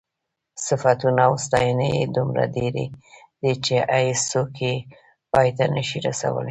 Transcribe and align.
صفتونه 0.67 1.21
او 1.27 1.33
ستاینې 1.45 1.89
یې 1.97 2.05
دومره 2.15 2.43
ډېرې 2.55 2.85
دي 3.41 3.53
چې 3.65 3.75
هېڅوک 4.07 4.53
یې 4.67 4.73
پای 5.31 5.49
ته 5.57 5.63
نشي 5.75 5.99
رسولی. 6.07 6.39